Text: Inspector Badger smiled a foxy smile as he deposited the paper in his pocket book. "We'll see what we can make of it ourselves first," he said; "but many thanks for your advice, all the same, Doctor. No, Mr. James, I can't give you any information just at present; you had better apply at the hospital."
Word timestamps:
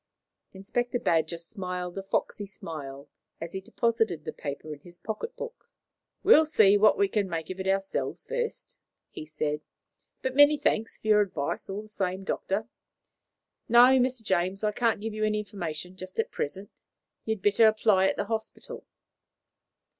Inspector 0.51 0.97
Badger 0.97 1.37
smiled 1.37 1.95
a 1.95 2.01
foxy 2.01 2.47
smile 2.47 3.07
as 3.39 3.51
he 3.53 3.61
deposited 3.61 4.25
the 4.25 4.33
paper 4.33 4.73
in 4.73 4.79
his 4.79 4.97
pocket 4.97 5.35
book. 5.35 5.69
"We'll 6.23 6.47
see 6.47 6.75
what 6.75 6.97
we 6.97 7.07
can 7.07 7.29
make 7.29 7.51
of 7.51 7.59
it 7.59 7.67
ourselves 7.67 8.25
first," 8.25 8.77
he 9.11 9.27
said; 9.27 9.61
"but 10.23 10.35
many 10.35 10.57
thanks 10.57 10.97
for 10.97 11.05
your 11.07 11.21
advice, 11.21 11.69
all 11.69 11.83
the 11.83 11.87
same, 11.87 12.23
Doctor. 12.23 12.67
No, 13.69 13.99
Mr. 13.99 14.23
James, 14.23 14.63
I 14.63 14.71
can't 14.71 15.01
give 15.01 15.13
you 15.13 15.23
any 15.23 15.37
information 15.37 15.95
just 15.95 16.17
at 16.17 16.31
present; 16.31 16.71
you 17.25 17.35
had 17.35 17.43
better 17.43 17.67
apply 17.67 18.07
at 18.07 18.15
the 18.15 18.25
hospital." 18.25 18.83